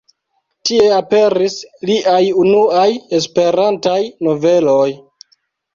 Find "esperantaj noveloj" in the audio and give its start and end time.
3.21-4.89